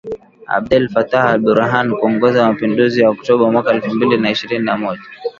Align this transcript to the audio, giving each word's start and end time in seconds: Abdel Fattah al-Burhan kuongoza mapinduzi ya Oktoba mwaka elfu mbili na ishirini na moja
Abdel 0.57 0.85
Fattah 0.93 1.25
al-Burhan 1.33 1.87
kuongoza 1.99 2.47
mapinduzi 2.47 3.01
ya 3.01 3.09
Oktoba 3.09 3.51
mwaka 3.51 3.71
elfu 3.73 3.91
mbili 3.95 4.17
na 4.17 4.31
ishirini 4.31 4.65
na 4.65 4.77
moja 4.77 5.01